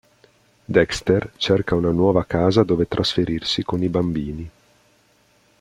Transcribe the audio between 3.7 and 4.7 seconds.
i bambini.